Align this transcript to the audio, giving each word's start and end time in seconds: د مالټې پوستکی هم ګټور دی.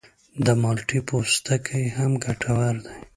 د 0.45 0.47
مالټې 0.61 0.99
پوستکی 1.07 1.83
هم 1.97 2.11
ګټور 2.23 2.75
دی. 2.85 2.97